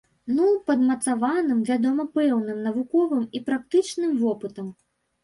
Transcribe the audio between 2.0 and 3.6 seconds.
пэўным навуковым і